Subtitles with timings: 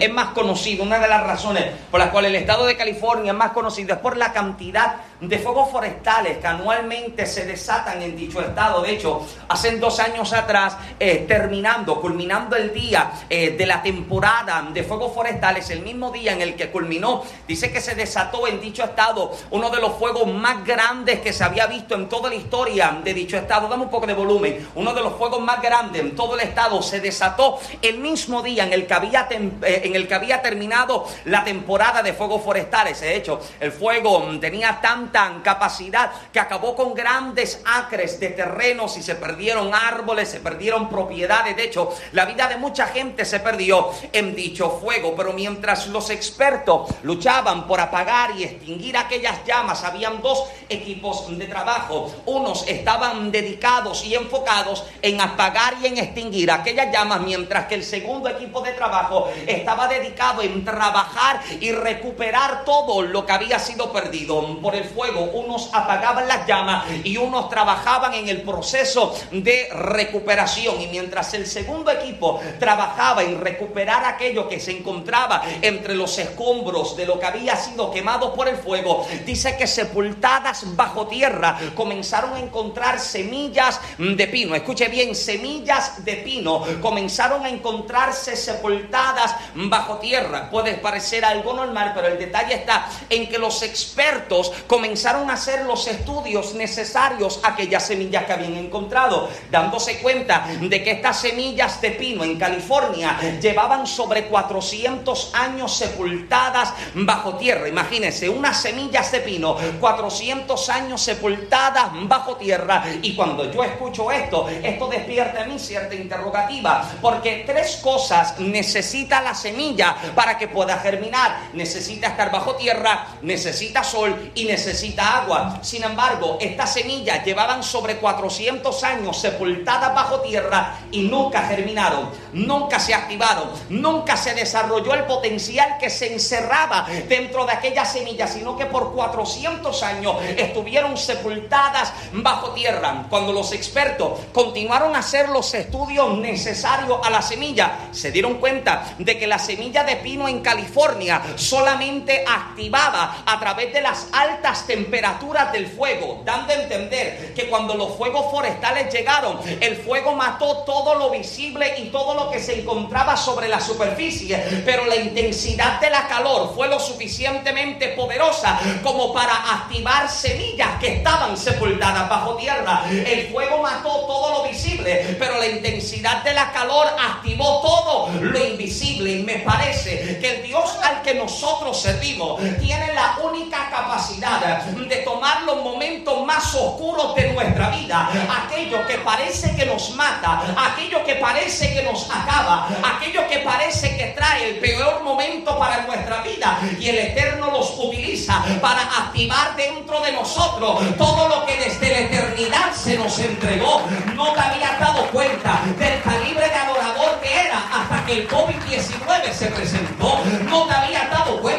[0.00, 3.38] es más conocido, una de las razones por las cuales el estado de California es
[3.38, 8.40] más conocido es por la cantidad de fuegos forestales que anualmente se desatan en dicho
[8.40, 8.82] estado.
[8.82, 14.68] De hecho, hace dos años atrás, eh, terminando, culminando el día eh, de la temporada
[14.72, 18.60] de fuegos forestales, el mismo día en el que culminó, dice que se desató en
[18.60, 22.36] dicho estado uno de los fuegos más grandes que se había visto en toda la
[22.36, 23.68] historia de dicho estado.
[23.68, 24.68] Dame un poco de volumen.
[24.74, 28.64] Uno de los fuegos más grandes en todo el estado se desató el mismo día
[28.64, 33.00] en el que había, eh, en el que había terminado la temporada de fuegos forestales.
[33.00, 34.80] De hecho, el fuego tenía
[35.12, 40.88] tanta capacidad que acabó con grandes acres de terrenos y se perdieron árboles, se perdieron
[40.88, 41.56] propiedades.
[41.56, 45.14] De hecho, la vida de mucha gente se perdió en dicho fuego.
[45.16, 51.46] Pero mientras los expertos luchaban por apagar y extinguir aquellas llamas, habían dos equipos de
[51.46, 52.12] trabajo.
[52.26, 57.84] Unos estaban dedicados y enfocados en apagar y en extinguir aquellas llamas, mientras que el
[57.84, 63.92] segundo equipo de trabajo estaba dedicado en trabajar y recuperar todo lo que había sido
[63.92, 64.97] perdido por el fuego.
[64.98, 70.80] Unos apagaban las llamas y unos trabajaban en el proceso de recuperación.
[70.80, 76.96] Y mientras el segundo equipo trabajaba en recuperar aquello que se encontraba entre los escombros
[76.96, 82.34] de lo que había sido quemado por el fuego, dice que sepultadas bajo tierra comenzaron
[82.34, 84.56] a encontrar semillas de pino.
[84.56, 90.50] Escuche bien, semillas de pino comenzaron a encontrarse sepultadas bajo tierra.
[90.50, 95.64] Puede parecer algo normal, pero el detalle está en que los expertos comenzaron a hacer
[95.66, 101.80] los estudios necesarios a aquellas semillas que habían encontrado, dándose cuenta de que estas semillas
[101.80, 107.68] de pino en California llevaban sobre 400 años sepultadas bajo tierra.
[107.68, 112.84] Imagínense, unas semillas de pino, 400 años sepultadas bajo tierra.
[113.02, 119.20] Y cuando yo escucho esto, esto despierta en mí cierta interrogativa, porque tres cosas necesita
[119.20, 121.48] la semilla para que pueda germinar.
[121.52, 125.58] Necesita estar bajo tierra, necesita sol y necesita agua.
[125.62, 132.78] Sin embargo, estas semillas llevaban sobre 400 años sepultadas bajo tierra y nunca germinaron, nunca
[132.78, 138.56] se activaron, nunca se desarrolló el potencial que se encerraba dentro de aquellas semillas, sino
[138.56, 143.06] que por 400 años estuvieron sepultadas bajo tierra.
[143.08, 148.94] Cuando los expertos continuaron a hacer los estudios necesarios a la semilla, se dieron cuenta
[148.98, 154.66] de que la semilla de pino en California solamente activaba a través de las altas
[154.68, 160.58] temperaturas del fuego, dando a entender que cuando los fuegos forestales llegaron, el fuego mató
[160.58, 165.80] todo lo visible y todo lo que se encontraba sobre la superficie, pero la intensidad
[165.80, 172.36] de la calor fue lo suficientemente poderosa como para activar semillas que estaban sepultadas bajo
[172.36, 172.84] tierra.
[172.90, 178.46] El fuego mató todo lo visible, pero la intensidad de la calor activó todo lo
[178.46, 179.12] invisible.
[179.12, 184.96] Y me parece que el Dios al que nosotros servimos tiene la única capacidad de
[184.98, 188.08] tomar los momentos más oscuros de nuestra vida,
[188.44, 193.96] aquello que parece que nos mata, aquello que parece que nos acaba, aquello que parece
[193.96, 199.56] que trae el peor momento para nuestra vida y el Eterno los utiliza para activar
[199.56, 203.82] dentro de nosotros todo lo que desde la eternidad se nos entregó.
[204.14, 209.32] No te habías dado cuenta del calibre de adorador que era hasta que el COVID-19
[209.32, 210.20] se presentó.
[210.44, 211.57] No te habías dado cuenta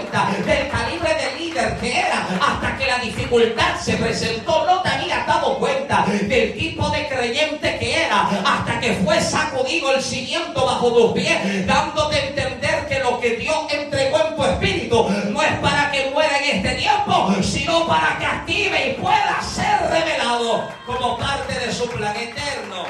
[3.29, 4.65] dificultad se presentó.
[4.65, 9.93] No te habías dado cuenta del tipo de creyente que era hasta que fue sacudido
[9.93, 14.43] el cimiento bajo tus pies, dándote a entender que lo que Dios entregó en tu
[14.45, 19.41] espíritu no es para que muera en este tiempo, sino para que active y pueda
[19.43, 22.85] ser revelado como parte de su plan eterno.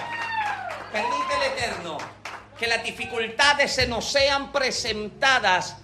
[0.91, 1.97] Permite el eterno
[2.57, 5.77] que las dificultades se nos sean presentadas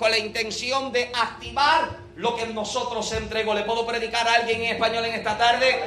[0.00, 3.52] con la intención de activar lo que nosotros se entregó.
[3.52, 5.78] ¿Le puedo predicar a alguien en español en esta tarde?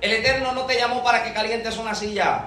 [0.00, 2.46] El Eterno no te llamó para que calientes una silla.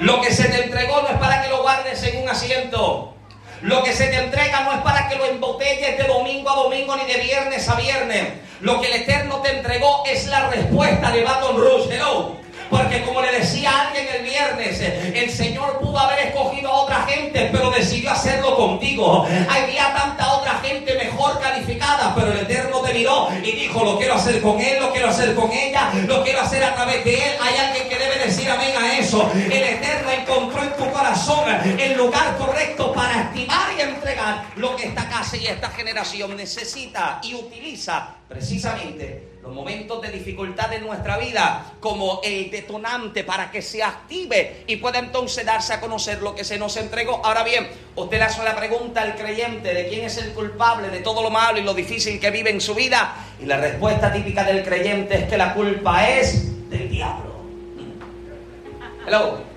[0.00, 3.14] Lo que se te entregó no es para que lo guardes en un asiento.
[3.62, 6.96] Lo que se te entrega no es para que lo embotelles de domingo a domingo
[6.96, 8.34] ni de viernes a viernes.
[8.60, 11.94] Lo que el Eterno te entregó es la respuesta de Baton Rouge.
[11.94, 12.43] Hello.
[12.70, 17.48] Porque como le decía alguien el viernes, el Señor pudo haber escogido a otra gente,
[17.52, 19.26] pero decidió hacerlo contigo.
[19.48, 24.14] Había tanta otra gente mejor calificada, pero el Eterno te miró y dijo, lo quiero
[24.14, 27.32] hacer con él, lo quiero hacer con ella, lo quiero hacer a través de él.
[27.40, 29.30] Hay alguien que debe decir amén a eso.
[29.34, 31.44] El Eterno encontró en tu corazón
[31.78, 37.20] el lugar correcto para activar y entregar lo que esta casa y esta generación necesita
[37.22, 43.60] y utiliza precisamente los momentos de dificultad en nuestra vida como el detonante para que
[43.60, 47.20] se active y pueda entonces darse a conocer lo que se nos entregó.
[47.22, 51.00] Ahora bien, usted le hace la pregunta al creyente de quién es el culpable de
[51.00, 54.44] todo lo malo y lo difícil que vive en su vida y la respuesta típica
[54.44, 57.34] del creyente es que la culpa es del diablo.
[59.06, 59.53] Hello.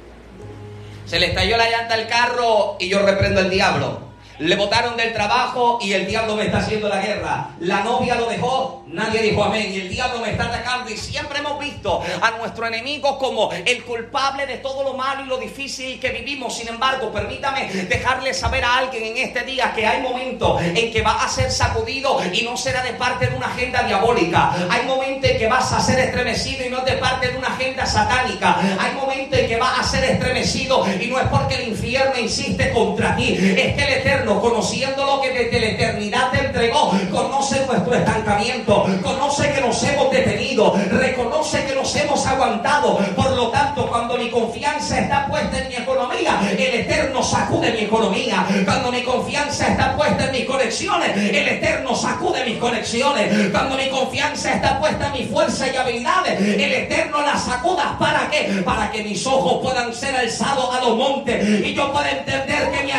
[1.08, 4.07] Se le estalló la llanta al carro y yo reprendo al diablo.
[4.40, 7.50] Le botaron del trabajo y el diablo me está haciendo la guerra.
[7.60, 9.72] La novia lo dejó, nadie dijo amén.
[9.74, 10.92] Y el diablo me está atacando.
[10.92, 15.28] Y siempre hemos visto a nuestro enemigo como el culpable de todo lo malo y
[15.28, 16.56] lo difícil que vivimos.
[16.56, 21.02] Sin embargo, permítame dejarle saber a alguien en este día que hay momentos en que
[21.02, 24.54] va a ser sacudido y no será de parte de una agenda diabólica.
[24.70, 27.88] Hay momentos en que vas a ser estremecido y no de parte de una agenda
[27.88, 28.60] satánica.
[28.80, 32.72] Hay momentos en que vas a ser estremecido y no es porque el infierno insiste
[32.72, 33.34] contra ti.
[33.34, 38.86] Es que el Eterno conociendo lo que desde la eternidad te entregó, conoce nuestro estancamiento,
[39.02, 42.98] conoce que nos hemos detenido, reconoce que nos hemos aguantado.
[43.16, 47.80] Por lo tanto, cuando mi confianza está puesta en mi economía, el Eterno sacude mi
[47.80, 48.46] economía.
[48.66, 53.52] Cuando mi confianza está puesta en mis conexiones, el Eterno sacude mis conexiones.
[53.52, 57.98] Cuando mi confianza está puesta en mi fuerza y habilidades, el Eterno las sacuda.
[57.98, 58.62] ¿Para qué?
[58.66, 62.84] Para que mis ojos puedan ser alzados a los montes y yo pueda entender que
[62.84, 62.92] mi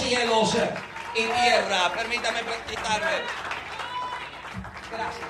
[0.00, 0.56] cielos
[1.14, 1.92] y tierra.
[1.96, 3.10] Permítame practicarme.
[4.90, 5.28] Gracias.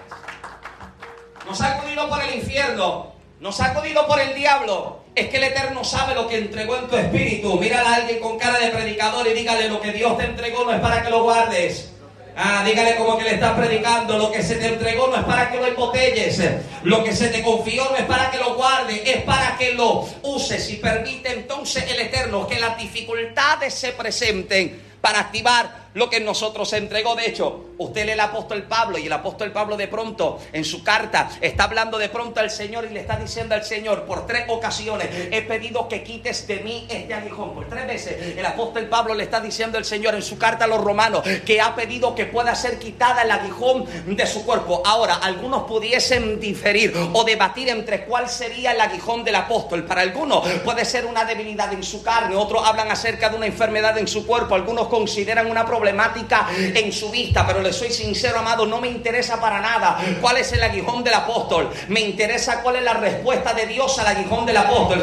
[1.46, 3.12] Nos ha acudido por el infierno.
[3.40, 5.04] Nos ha acudido por el diablo.
[5.14, 7.58] Es que el Eterno sabe lo que entregó en tu espíritu.
[7.58, 10.72] Mírale a alguien con cara de predicador y dígale lo que Dios te entregó no
[10.72, 11.92] es para que lo guardes.
[12.36, 14.18] Ah, dígale como que le estás predicando.
[14.18, 16.40] Lo que se te entregó no es para que lo embotelles.
[16.82, 20.06] Lo que se te confió no es para que lo guardes, es para que lo
[20.22, 26.20] uses y permite entonces el Eterno que las dificultades se presenten para activar lo que
[26.20, 27.14] nosotros entregó.
[27.14, 30.84] De hecho, usted lee el apóstol Pablo y el apóstol Pablo de pronto en su
[30.84, 34.44] carta está hablando de pronto al Señor y le está diciendo al Señor por tres
[34.48, 37.54] ocasiones, he pedido que quites de mí este aguijón.
[37.54, 40.68] Por tres veces el apóstol Pablo le está diciendo al Señor en su carta a
[40.68, 44.82] los romanos que ha pedido que pueda ser quitada el aguijón de su cuerpo.
[44.84, 49.84] Ahora, algunos pudiesen diferir o debatir entre cuál sería el aguijón del apóstol.
[49.84, 53.96] Para algunos puede ser una debilidad en su carne, otros hablan acerca de una enfermedad
[53.98, 58.66] en su cuerpo, algunos consideran una problemática en su vista, pero le soy sincero, amado,
[58.66, 61.70] no me interesa para nada cuál es el aguijón del apóstol.
[61.88, 65.02] Me interesa cuál es la respuesta de Dios al aguijón del apóstol.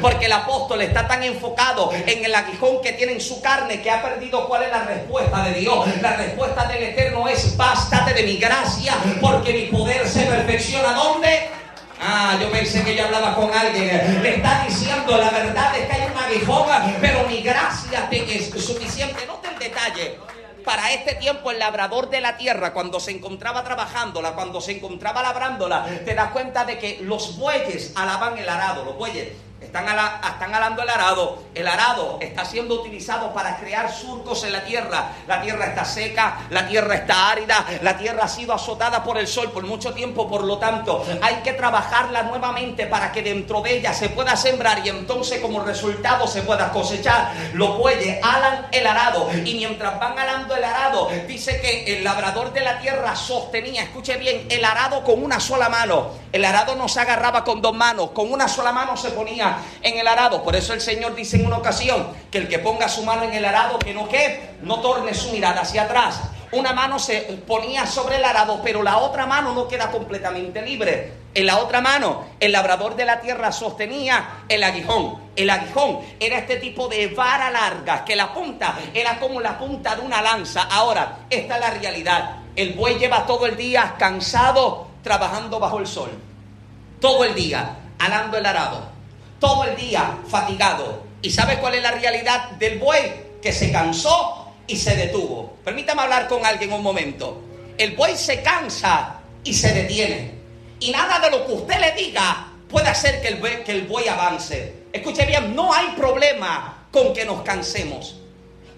[0.00, 3.90] Porque el apóstol está tan enfocado en el aguijón que tiene en su carne que
[3.90, 5.86] ha perdido cuál es la respuesta de Dios.
[6.02, 10.94] La respuesta del Eterno es bástate de mi gracia porque mi poder se perfecciona.
[10.94, 11.57] ¿Dónde?
[12.00, 14.22] Ah, yo pensé que yo hablaba con alguien.
[14.22, 16.66] Le está diciendo la verdad es que hay una aguijón,
[17.00, 19.26] pero mi gracia es suficiente.
[19.26, 20.18] Note el detalle.
[20.64, 25.22] Para este tiempo el labrador de la tierra, cuando se encontraba trabajándola, cuando se encontraba
[25.22, 29.28] labrándola, te das cuenta de que los bueyes alaban el arado, los bueyes
[29.60, 31.42] están, están alando el arado.
[31.54, 35.12] El arado está siendo utilizado para crear surcos en la tierra.
[35.26, 39.26] La tierra está seca, la tierra está árida, la tierra ha sido azotada por el
[39.26, 40.28] sol por mucho tiempo.
[40.28, 44.84] Por lo tanto, hay que trabajarla nuevamente para que dentro de ella se pueda sembrar
[44.84, 47.32] y entonces como resultado se pueda cosechar.
[47.54, 52.52] Los bueyes alan el arado y mientras van alando el arado, dice que el labrador
[52.52, 56.10] de la tierra sostenía, escuche bien, el arado con una sola mano.
[56.32, 59.47] El arado no se agarraba con dos manos, con una sola mano se ponía
[59.82, 60.42] en el arado.
[60.42, 63.34] Por eso el Señor dice en una ocasión que el que ponga su mano en
[63.34, 66.20] el arado, que no que no torne su mirada hacia atrás.
[66.50, 71.12] Una mano se ponía sobre el arado, pero la otra mano no queda completamente libre.
[71.34, 75.18] En la otra mano, el labrador de la tierra sostenía el aguijón.
[75.36, 79.94] El aguijón era este tipo de vara larga, que la punta era como la punta
[79.94, 80.62] de una lanza.
[80.70, 82.36] Ahora, esta es la realidad.
[82.56, 86.10] El buey lleva todo el día cansado trabajando bajo el sol.
[86.98, 88.97] Todo el día, alando el arado
[89.38, 91.02] todo el día fatigado.
[91.22, 93.28] ¿Y sabe cuál es la realidad del buey?
[93.42, 95.56] Que se cansó y se detuvo.
[95.64, 97.42] Permítame hablar con alguien un momento.
[97.76, 100.34] El buey se cansa y se detiene.
[100.80, 103.86] Y nada de lo que usted le diga puede hacer que el buey, que el
[103.86, 104.84] buey avance.
[104.92, 108.16] Escuche bien, no hay problema con que nos cansemos.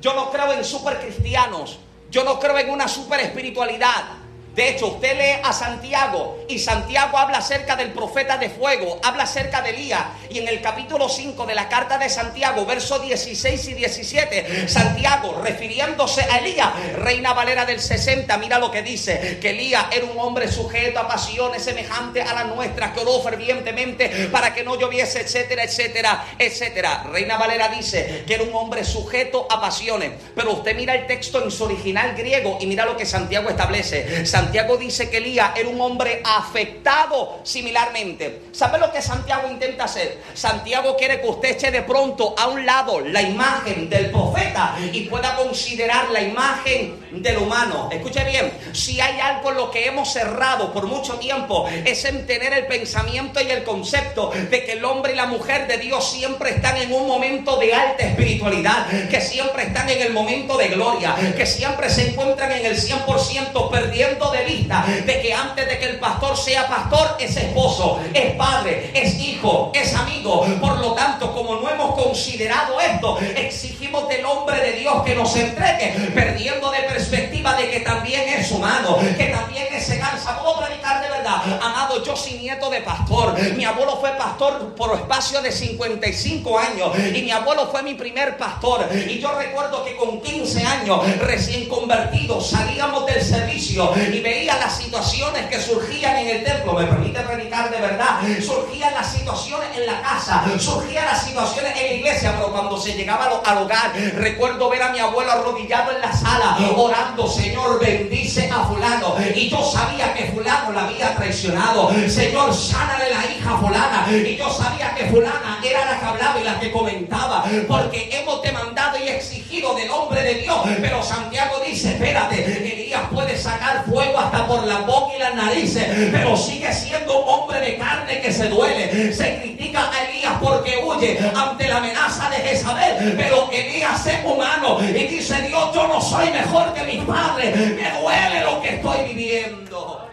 [0.00, 1.78] Yo no creo en super cristianos.
[2.10, 4.04] Yo no creo en una super espiritualidad.
[4.54, 9.22] De hecho, usted lee a Santiago y Santiago habla acerca del profeta de fuego, habla
[9.22, 10.02] acerca de Elías.
[10.28, 15.40] Y en el capítulo 5 de la carta de Santiago, versos 16 y 17, Santiago,
[15.42, 20.18] refiriéndose a Elías, Reina Valera del 60, mira lo que dice, que Elías era un
[20.18, 25.20] hombre sujeto a pasiones semejantes a las nuestras, que oró fervientemente para que no lloviese,
[25.20, 27.04] etcétera, etcétera, etcétera.
[27.10, 30.12] Reina Valera dice que era un hombre sujeto a pasiones.
[30.34, 34.26] Pero usted mira el texto en su original griego y mira lo que Santiago establece.
[34.26, 34.39] Santiago
[34.78, 38.42] dice que Elías era un hombre afectado similarmente.
[38.52, 40.18] ¿Sabe lo que Santiago intenta hacer?
[40.34, 45.02] Santiago quiere que usted eche de pronto a un lado la imagen del profeta y
[45.02, 47.88] pueda considerar la imagen del humano.
[47.92, 52.26] Escuche bien, si hay algo en lo que hemos cerrado por mucho tiempo es en
[52.26, 56.10] tener el pensamiento y el concepto de que el hombre y la mujer de Dios
[56.10, 60.68] siempre están en un momento de alta espiritualidad, que siempre están en el momento de
[60.68, 65.78] gloria, que siempre se encuentran en el 100% perdiendo de vista de que antes de
[65.78, 70.46] que el pastor sea pastor, es esposo, es padre, es hijo, es amigo.
[70.60, 75.34] Por lo tanto, como no hemos considerado esto, exigimos del hombre de Dios que nos
[75.36, 80.38] entregue, perdiendo de perspectiva de que también es humano, que también es se cansa.
[80.38, 81.42] ¿Puedo predicar de verdad?
[81.60, 83.38] Amado, yo soy nieto de pastor.
[83.56, 88.36] Mi abuelo fue pastor por espacio de 55 años y mi abuelo fue mi primer
[88.36, 88.88] pastor.
[88.92, 94.76] Y yo recuerdo que con 15 años recién convertido salíamos del servicio y veía las
[94.76, 96.74] situaciones que surgían en el templo.
[96.74, 98.20] Me permite predicar de verdad.
[98.44, 102.94] Surgían las situaciones en la casa, surgían las situaciones en la iglesia, pero cuando se
[102.94, 108.50] llegaba al hogar, recuerdo ver a mi abuelo arrodillado en la sala, orando, Señor, bendice
[108.50, 109.16] a fulano.
[109.34, 111.90] Y yo sabía que fulano la había traicionado.
[112.08, 114.06] Señor, sánale la hija fulana.
[114.10, 117.44] Y yo sabía que fulana era la que hablaba y la que comentaba.
[117.66, 120.58] Porque hemos demandado y exigido del hombre de Dios.
[120.80, 125.86] Pero Santiago dice, espérate, Elías puede sacar fuego hasta por la boca y las narices,
[126.12, 129.12] pero sigue siendo un hombre de carne que se duele.
[129.12, 134.78] Se critica a Elías porque huye ante la amenaza de Jezabel, pero Elías es humano
[134.80, 139.08] y dice, Dios, yo no soy mejor que mis padres, me duele lo que estoy
[139.08, 140.06] viviendo.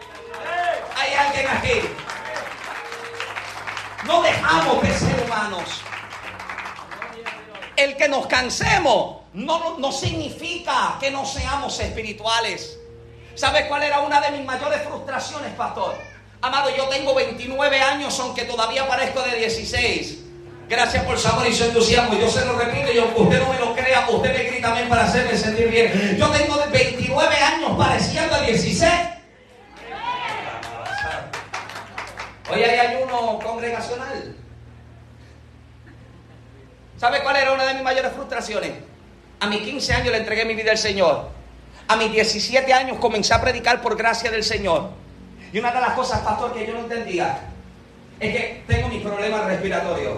[0.95, 2.06] Hay alguien aquí.
[4.07, 5.81] No dejamos de ser humanos.
[7.75, 12.79] El que nos cansemos no, no significa que no seamos espirituales.
[13.35, 15.95] ¿Sabe cuál era una de mis mayores frustraciones, pastor?
[16.41, 20.19] Amado, yo tengo 29 años, aunque todavía parezco de 16.
[20.69, 22.17] Gracias por su amor y su entusiasmo.
[22.17, 24.87] Yo se lo repito y aunque usted no me lo crea, usted me grita también
[24.87, 26.15] para hacerme sentir bien.
[26.17, 29.16] Yo tengo 29 años pareciendo a 16.
[32.49, 34.35] Hoy hay ayuno congregacional.
[36.97, 38.71] ¿Sabe cuál era una de mis mayores frustraciones?
[39.39, 41.29] A mis 15 años le entregué mi vida al Señor.
[41.87, 44.89] A mis 17 años comencé a predicar por gracia del Señor.
[45.51, 47.39] Y una de las cosas, pastor, que yo no entendía
[48.19, 50.17] es que tengo mis problemas respiratorios.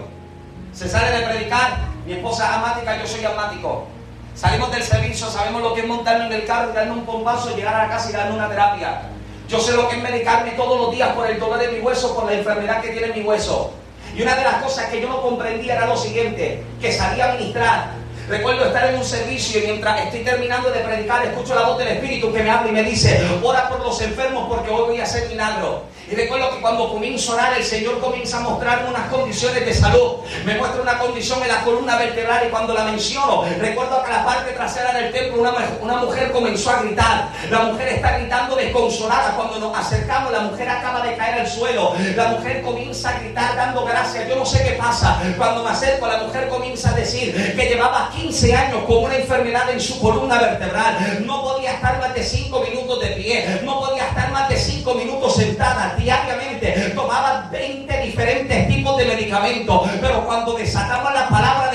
[0.72, 3.88] Se sale de predicar, mi esposa es amática, yo soy asmático.
[4.34, 7.74] Salimos del servicio, sabemos lo que es montarme en el carro, darme un pompazo, llegar
[7.74, 9.02] a la casa y darme una terapia.
[9.50, 12.14] Yo sé lo que es medicarme todos los días por el dolor de mi hueso,
[12.14, 13.72] por la enfermedad que tiene mi hueso.
[14.16, 17.34] Y una de las cosas que yo no comprendía era lo siguiente, que salía a
[17.34, 17.99] ministrar
[18.30, 21.88] Recuerdo estar en un servicio y mientras estoy terminando de predicar, escucho la voz del
[21.88, 25.02] Espíritu que me habla y me dice, ora por los enfermos porque hoy voy a
[25.02, 25.82] hacer milagro.
[26.10, 29.72] Y recuerdo que cuando comienzo a orar, el Señor comienza a mostrarme unas condiciones de
[29.72, 30.16] salud.
[30.44, 34.24] Me muestra una condición en la columna vertebral y cuando la menciono, recuerdo que la
[34.24, 37.28] parte trasera del templo una, una mujer comenzó a gritar.
[37.48, 39.36] La mujer está gritando desconsolada.
[39.36, 41.94] Cuando nos acercamos, la mujer acaba de caer al suelo.
[42.16, 44.28] La mujer comienza a gritar dando gracias.
[44.28, 45.20] Yo no sé qué pasa.
[45.36, 49.70] Cuando me acerco, la mujer comienza a decir que llevaba 15 años con una enfermedad
[49.70, 51.24] en su columna vertebral.
[51.26, 53.60] No podía estar más de 5 minutos de pie.
[53.64, 59.88] No podía estar más de 5 minutos sentada diariamente tomaba 20 diferentes tipos de medicamentos,
[60.00, 61.69] pero cuando desataba la palabra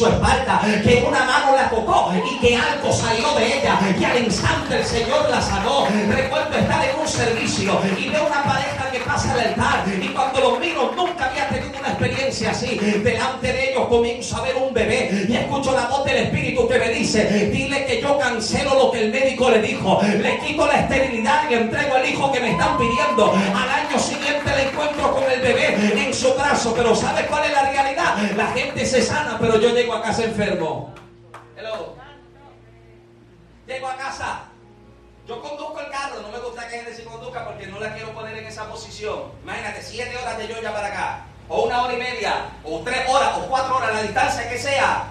[0.00, 4.24] su espalda, que una mano la tocó y que algo salió de ella, que al
[4.24, 5.88] instante el Señor la sanó.
[6.08, 10.40] Recuerdo estar en un servicio y veo una pareja que pasa al altar y cuando
[10.40, 12.78] los miro nunca había tenido una experiencia así.
[12.78, 16.78] Delante de ellos comienzo a ver un bebé y escucho la voz del Espíritu que
[16.78, 20.80] me dice, dile que yo cancelo lo que el médico le dijo, le quito la
[20.80, 23.34] esterilidad y le entrego al hijo que me están pidiendo.
[23.34, 24.19] Al año siguiente
[24.80, 26.74] encuentro con el bebé en su brazo.
[26.74, 28.16] Pero ¿sabe cuál es la realidad?
[28.36, 30.94] La gente se sana, pero yo llego a casa enfermo.
[31.56, 31.96] Hello.
[33.66, 34.40] Llego a casa.
[35.26, 38.12] Yo conduzco el carro, no me gusta que gente se conduzca porque no la quiero
[38.12, 39.30] poner en esa posición.
[39.44, 43.38] Imagínate, siete horas de Georgia para acá, o una hora y media, o tres horas,
[43.38, 45.04] o cuatro horas, la distancia que sea.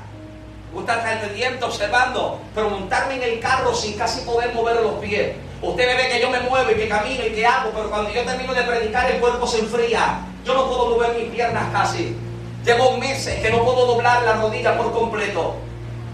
[0.74, 5.38] gusta estar pendiente, observando, pero montarme en el carro sin casi poder mover los pies.
[5.62, 8.24] Usted ve que yo me muevo y que camino y que hago, pero cuando yo
[8.24, 10.22] termino de predicar el cuerpo se enfría.
[10.46, 12.16] Yo no puedo mover mis piernas casi.
[12.64, 15.58] Llevo meses que no puedo doblar la rodilla por completo.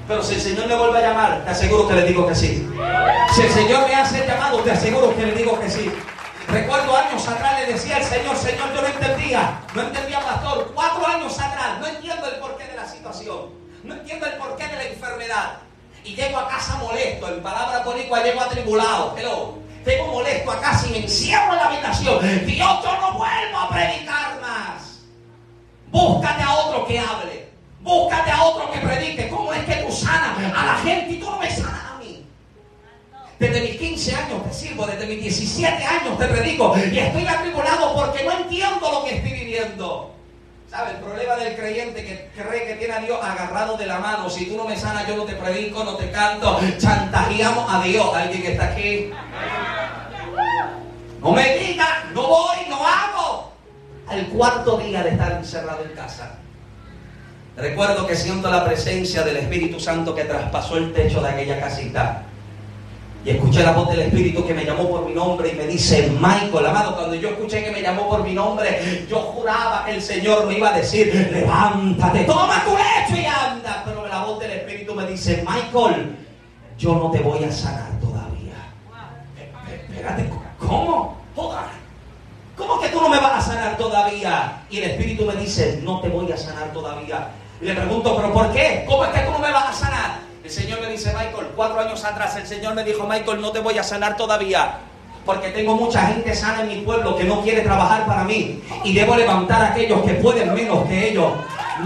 [0.07, 2.67] Pero si el Señor me vuelve a llamar, te aseguro que le digo que sí.
[3.35, 5.91] Si el Señor me hace el llamado, te aseguro que le digo que sí.
[6.47, 11.07] Recuerdo años atrás le decía al Señor, Señor, yo no entendía, no entendía, pastor, cuatro
[11.07, 13.49] años atrás, no entiendo el porqué de la situación,
[13.83, 15.57] no entiendo el porqué de la enfermedad.
[16.05, 19.55] Y llego a casa molesto, en palabra boricua llego atribulado, hello.
[19.83, 22.45] Llego molesto a casa y me encierro en la habitación.
[22.45, 24.99] Dios, yo no vuelvo a predicar más.
[25.87, 27.49] Búscate a otro que hable.
[27.81, 29.29] Búscate a otro que predique.
[29.29, 32.25] ¿Cómo es que tú sanas a la gente y tú no me sanas a mí?
[33.39, 37.95] Desde mis 15 años te sirvo, desde mis 17 años te predico y estoy atribulado
[37.95, 40.14] porque no entiendo lo que estoy viviendo.
[40.69, 40.91] ¿Sabe?
[40.91, 44.29] El problema del creyente que cree que tiene a Dios agarrado de la mano.
[44.29, 46.59] Si tú no me sanas, yo no te predico, no te canto.
[46.77, 48.15] Chantajeamos a Dios.
[48.15, 49.11] ¿Alguien que está aquí?
[51.21, 53.51] No me diga, no voy, no hago.
[54.07, 56.39] Al cuarto día de estar encerrado en casa.
[57.57, 62.24] Recuerdo que siento la presencia del Espíritu Santo que traspasó el techo de aquella casita.
[63.25, 66.11] Y escuché la voz del Espíritu que me llamó por mi nombre y me dice,
[66.21, 70.01] Michael, amado, cuando yo escuché que me llamó por mi nombre, yo juraba que el
[70.01, 73.81] Señor me iba a decir, levántate, toma tu lecho y anda.
[73.83, 76.15] Pero la voz del Espíritu me dice, Michael,
[76.77, 78.53] yo no te voy a sanar todavía.
[79.89, 80.29] Espérate,
[80.59, 81.17] ¿cómo?
[82.55, 84.61] ¿Cómo que tú no me vas a sanar todavía?
[84.69, 87.29] Y el Espíritu me dice, no te voy a sanar todavía.
[87.59, 88.85] Y le pregunto, ¿pero por qué?
[88.87, 90.24] ¿Cómo es que tú no me vas a sanar?
[90.45, 93.57] El Señor me dice, Michael, cuatro años atrás el Señor me dijo, Michael, no te
[93.57, 94.77] voy a sanar todavía.
[95.25, 98.61] Porque tengo mucha gente sana en mi pueblo que no quiere trabajar para mí.
[98.83, 101.33] Y debo levantar a aquellos que pueden menos que ellos.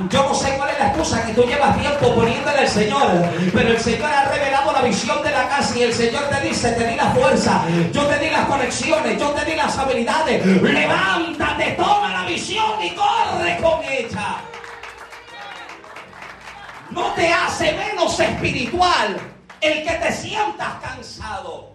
[0.09, 3.07] Yo no sé cuál es la excusa que tú llevas tiempo poniéndole al Señor,
[3.53, 6.73] pero el Señor ha revelado la visión de la casa y el Señor te dice,
[6.73, 7.63] te di la fuerza,
[7.93, 12.89] yo te di las conexiones, yo te di las habilidades, levántate, toma la visión y
[12.89, 14.48] corre con ella
[16.91, 19.17] no te hace menos espiritual
[19.62, 21.69] el que te sientas cansado.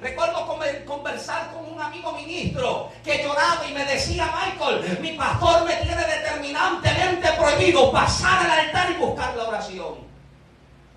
[0.00, 0.46] Recuerdo
[0.86, 6.04] conversar con un amigo ministro que lloraba y me decía, Michael, mi pastor me tiene
[6.04, 9.94] determinantemente prohibido pasar al altar y buscar la oración.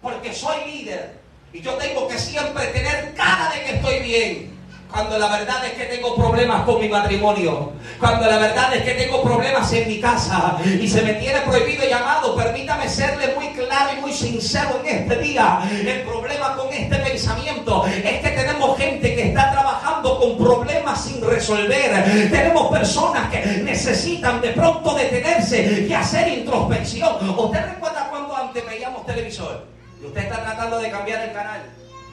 [0.02, 1.20] Porque soy líder
[1.52, 4.61] y yo tengo que siempre tener cara de que estoy bien.
[4.92, 7.72] Cuando la verdad es que tengo problemas con mi matrimonio.
[7.98, 10.58] Cuando la verdad es que tengo problemas en mi casa.
[10.66, 12.36] Y se me tiene prohibido llamado.
[12.36, 15.62] Permítame serle muy claro y muy sincero en este día.
[15.72, 21.26] El problema con este pensamiento es que tenemos gente que está trabajando con problemas sin
[21.26, 22.30] resolver.
[22.30, 27.30] Tenemos personas que necesitan de pronto detenerse y hacer introspección.
[27.30, 29.66] ¿Usted recuerda cuando antes veíamos televisor?
[30.02, 31.62] Y usted está tratando de cambiar el canal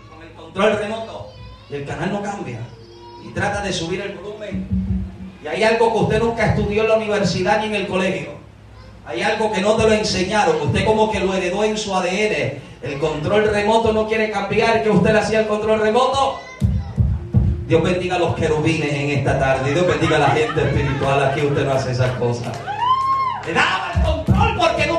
[0.08, 1.37] con el control remoto
[1.70, 2.60] y el canal no cambia.
[3.24, 4.66] Y trata de subir el volumen.
[5.42, 8.38] Y hay algo que usted nunca estudió en la universidad ni en el colegio.
[9.06, 10.60] Hay algo que no te lo enseñaron.
[10.60, 12.60] Usted como que lo heredó en su ADN.
[12.82, 14.82] El control remoto no quiere cambiar.
[14.82, 16.40] que usted le hacía el control remoto?
[17.66, 19.72] Dios bendiga a los querubines en esta tarde.
[19.72, 21.24] Dios bendiga a la gente espiritual.
[21.24, 22.52] Aquí usted no hace esas cosas.
[23.46, 24.97] Le daba el control porque no.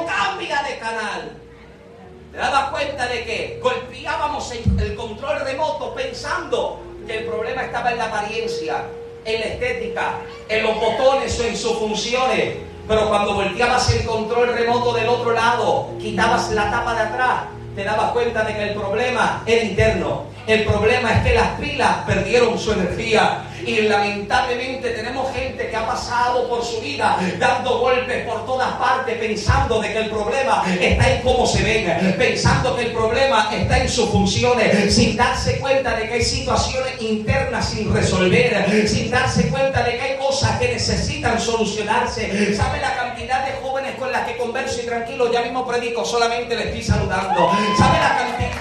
[2.31, 7.97] ¿Te dabas cuenta de que golpeábamos el control remoto pensando que el problema estaba en
[7.97, 8.85] la apariencia,
[9.25, 12.57] en la estética, en los botones o en sus funciones?
[12.87, 17.43] Pero cuando volteabas el control remoto del otro lado, quitabas la tapa de atrás,
[17.75, 20.25] te dabas cuenta de que el problema era interno.
[20.45, 23.43] El problema es que las pilas perdieron su energía.
[23.69, 29.15] Y lamentablemente tenemos gente que ha pasado por su vida dando golpes por todas partes
[29.17, 33.77] pensando de que el problema está en cómo se ven, pensando que el problema está
[33.77, 39.49] en sus funciones, sin darse cuenta de que hay situaciones internas sin resolver, sin darse
[39.49, 42.55] cuenta de que hay cosas que necesitan solucionarse.
[42.55, 45.31] ¿Sabe la cantidad de jóvenes con las que converso y tranquilo?
[45.31, 47.51] Ya mismo predico, solamente le estoy saludando.
[47.77, 48.51] ¿Sabe la cantidad?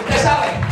[0.00, 0.69] Usted sabe.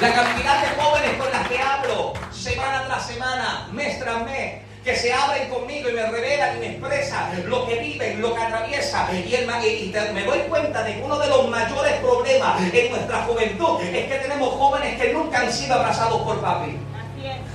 [0.00, 4.94] La cantidad de jóvenes con las que hablo semana tras semana, mes tras mes, que
[4.94, 9.08] se abren conmigo y me revelan y me expresan lo que viven, lo que atraviesan.
[9.12, 13.22] Y, el, y me doy cuenta de que uno de los mayores problemas en nuestra
[13.22, 16.78] juventud es que tenemos jóvenes que nunca han sido abrazados por papi.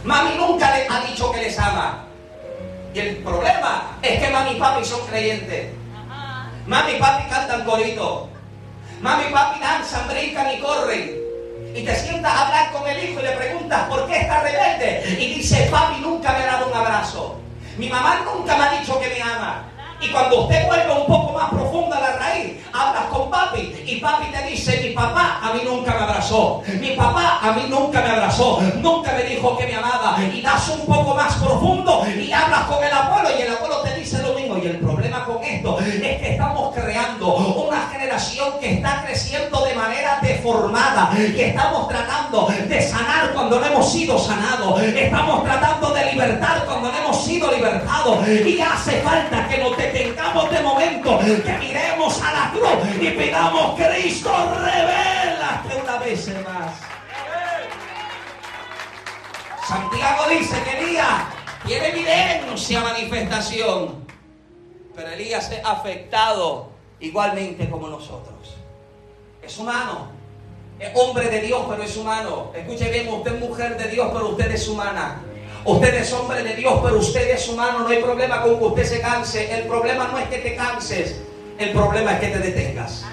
[0.04, 2.08] Mami nunca les ha dicho que les ama.
[2.94, 5.72] Y el problema es que mami y papi son creyentes.
[6.68, 8.28] Mami y papi cantan corito.
[9.00, 11.23] Mami y papi danzan, brincan y corren
[11.76, 15.18] y te sientas a hablar con el hijo y le preguntas por qué está rebelde
[15.20, 17.36] y dice, papi nunca me ha dado un abrazo.
[17.78, 19.64] Mi mamá nunca me ha dicho que me ama.
[20.00, 24.28] Y cuando usted vuelve un poco más profunda la raíz, hablas con papi y papi
[24.28, 28.10] te dice, mi papá a mí nunca me abrazó, mi papá a mí nunca me
[28.10, 30.18] abrazó, nunca me dijo que me amaba.
[30.22, 33.93] Y das un poco más profundo y hablas con el abuelo y el abuelo te
[40.44, 46.66] deformada y estamos tratando de sanar cuando no hemos sido sanados, estamos tratando de libertar
[46.66, 52.22] cuando no hemos sido libertados y hace falta que nos detengamos de momento, que miremos
[52.22, 56.74] a la cruz y pidamos Cristo revela una vez más.
[59.66, 61.24] Santiago dice que Elías
[61.66, 64.06] tiene evidencia manifestación,
[64.94, 68.56] pero Elías es afectado igualmente como nosotros.
[69.42, 70.23] Es humano,
[70.80, 72.52] es hombre de Dios, pero es humano.
[72.56, 75.22] Escuche bien, usted es mujer de Dios, pero usted es humana.
[75.66, 77.80] Usted es hombre de Dios, pero usted es humano.
[77.80, 79.54] No hay problema con que usted se canse.
[79.54, 81.22] El problema no es que te canses.
[81.58, 83.06] El problema es que te detengas.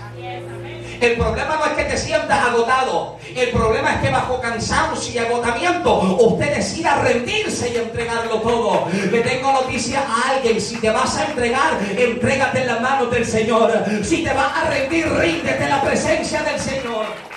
[1.01, 3.17] El problema no es que te sientas agotado.
[3.35, 8.87] El problema es que bajo cansancio y agotamiento usted decida rendirse y entregarlo todo.
[9.11, 10.61] Le tengo noticia a alguien.
[10.61, 13.73] Si te vas a entregar, entrégate en las manos del Señor.
[14.03, 17.30] Si te vas a rendir, ríndete en la presencia del Señor.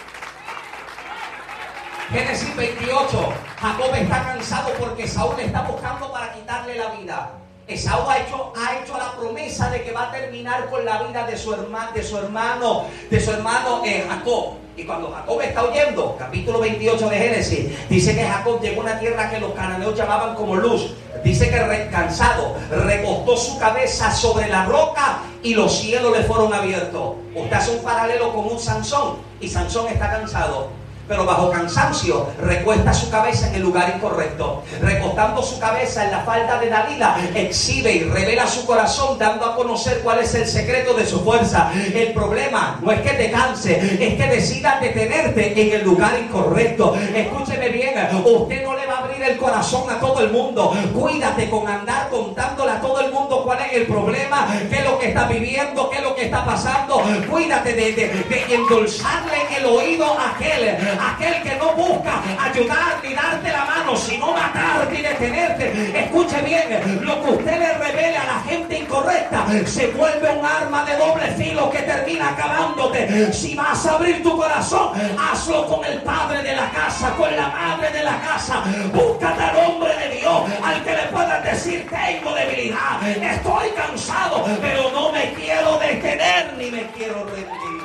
[2.14, 3.34] Génesis 28.
[3.60, 7.32] Jacob está cansado porque Saúl le está buscando para quitarle la vida.
[7.66, 11.26] Esaú ha hecho, ha hecho la promesa de que va a terminar con la vida
[11.26, 14.58] de su, hermano, de su hermano, de su hermano eh, Jacob.
[14.78, 19.00] Y cuando Jacob está huyendo, capítulo 28 de Génesis, dice que Jacob llegó a una
[19.00, 20.94] tierra que los cananeos llamaban como luz.
[21.24, 27.16] Dice que cansado, recostó su cabeza sobre la roca y los cielos le fueron abiertos.
[27.34, 32.94] Usted hace un paralelo con un Sansón y Sansón está cansado pero bajo cansancio recuesta
[32.94, 34.64] su cabeza en el lugar incorrecto.
[34.82, 39.56] Recostando su cabeza en la falda de Dalila, exhibe y revela su corazón, dando a
[39.56, 41.72] conocer cuál es el secreto de su fuerza.
[41.94, 46.96] El problema no es que te canse, es que decidas detenerte en el lugar incorrecto.
[47.14, 48.83] Escúcheme bien, usted no le
[49.24, 50.74] el corazón a todo el mundo.
[50.94, 55.00] Cuídate con andar contándole a todo el mundo cuál es el problema, qué es lo
[55.00, 57.02] que está viviendo, qué es lo que está pasando.
[57.30, 63.52] Cuídate de, de endulzarle el oído a aquel aquel que no busca ayudar ni darte
[63.52, 66.00] la mano, sino matarte y detenerte.
[66.00, 70.86] Escuche bien, lo que usted le revele a la gente incorrecta se vuelve un arma
[70.86, 73.32] de doble filo que termina acabándote.
[73.34, 77.48] Si vas a abrir tu corazón, hazlo con el padre de la casa, con la
[77.50, 78.64] madre de la casa.
[79.14, 84.90] Búscate al hombre de Dios, al que le puedas decir, tengo debilidad, estoy cansado, pero
[84.90, 87.84] no me quiero detener ni me quiero rendir.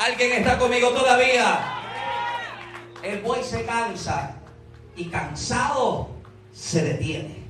[0.00, 1.60] ¿Alguien está conmigo todavía?
[3.00, 4.34] El buey se cansa
[4.96, 6.08] y cansado
[6.52, 7.44] se detiene.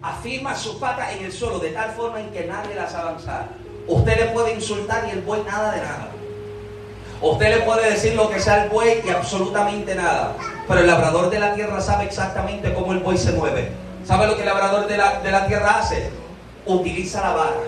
[0.00, 3.48] Afirma sus patas en el suelo de tal forma en que nadie las avanzar.
[3.86, 6.13] Usted le puede insultar y el buey nada de nada.
[7.24, 10.36] Usted le puede decir lo que sea el buey y absolutamente nada.
[10.68, 13.72] Pero el labrador de la tierra sabe exactamente cómo el buey se mueve.
[14.06, 16.10] ¿Sabe lo que el labrador de la, de la tierra hace?
[16.66, 17.60] Utiliza la vara,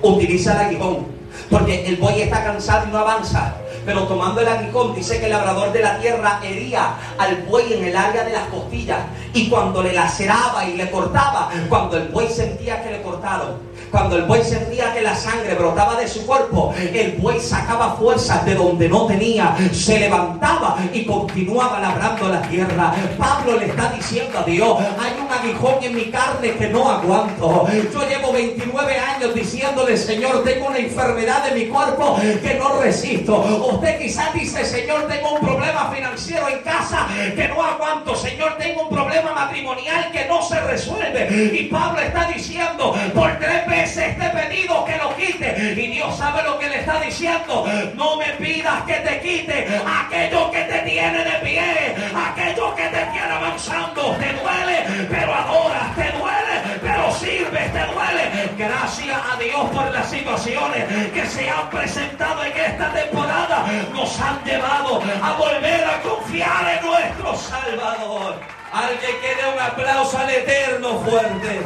[0.00, 1.06] utiliza el aguijón,
[1.50, 3.56] porque el buey está cansado y no avanza.
[3.84, 7.84] Pero tomando el aguijón, dice que el labrador de la tierra hería al buey en
[7.84, 9.00] el área de las costillas.
[9.36, 13.58] Y cuando le laceraba y le cortaba, cuando el buey sentía que le cortaron,
[13.90, 18.46] cuando el buey sentía que la sangre brotaba de su cuerpo, el buey sacaba fuerzas
[18.46, 22.94] de donde no tenía, se levantaba y continuaba labrando la tierra.
[23.18, 27.66] Pablo le está diciendo a Dios, hay un aguijón en mi carne que no aguanto.
[27.92, 33.36] Yo llevo 29 años diciéndole, Señor, tengo una enfermedad de mi cuerpo que no resisto.
[33.70, 38.16] Usted quizás dice, Señor, tengo un problema financiero en casa que no aguanto.
[38.16, 41.50] Señor, tengo un problema matrimonial que no se resuelve.
[41.52, 45.74] Y Pablo está diciendo, por tres veces este pedido que lo quite.
[45.76, 47.66] Y Dios sabe lo que le está diciendo.
[47.94, 53.06] No me pidas que te quite aquello que te tiene de pie, aquello que te
[53.12, 54.16] tiene avanzando.
[54.16, 58.50] Te duele, pero adoras, te duele, pero sirves, te duele.
[58.56, 63.66] Gracias a Dios por las situaciones que se han presentado en esta temporada.
[63.92, 68.40] Nos han llevado a volver a confiar en nuestro Salvador.
[68.72, 71.62] Alguien que dé un aplauso al Eterno fuerte.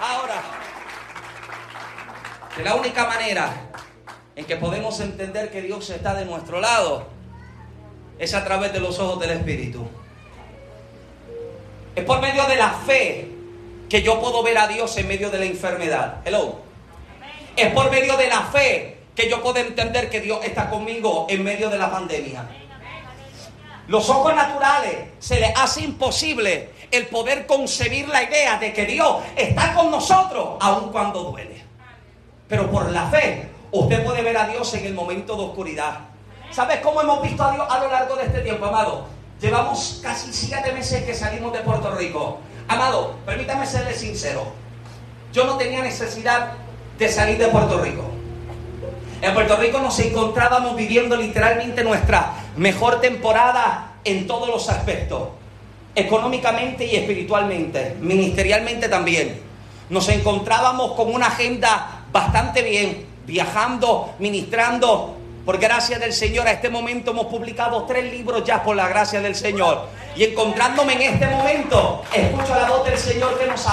[0.00, 0.42] Ahora,
[2.56, 3.50] de la única manera
[4.34, 7.06] en que podemos entender que Dios está de nuestro lado
[8.18, 9.86] es a través de los ojos del Espíritu.
[11.94, 13.33] Es por medio de la fe
[13.88, 16.16] que yo puedo ver a Dios en medio de la enfermedad.
[16.24, 16.60] Hello.
[17.56, 21.44] Es por medio de la fe que yo puedo entender que Dios está conmigo en
[21.44, 22.44] medio de la pandemia.
[23.86, 29.18] los ojos naturales se les hace imposible el poder concebir la idea de que Dios
[29.36, 31.62] está con nosotros, aun cuando duele.
[32.48, 36.00] Pero por la fe, usted puede ver a Dios en el momento de oscuridad.
[36.50, 39.06] ¿Sabes cómo hemos visto a Dios a lo largo de este tiempo, amado?
[39.40, 42.38] Llevamos casi siete meses que salimos de Puerto Rico.
[42.68, 44.46] Amado, permítame serle sincero.
[45.32, 46.52] Yo no tenía necesidad
[46.98, 48.04] de salir de Puerto Rico.
[49.20, 55.28] En Puerto Rico nos encontrábamos viviendo literalmente nuestra mejor temporada en todos los aspectos,
[55.94, 59.40] económicamente y espiritualmente, ministerialmente también.
[59.90, 65.16] Nos encontrábamos con una agenda bastante bien, viajando, ministrando.
[65.44, 69.20] Por gracia del Señor, a este momento hemos publicado tres libros ya por la gracia
[69.20, 69.88] del Señor.
[70.16, 73.72] Y encontrándome en este momento, escucho la voz del Señor que nos habla.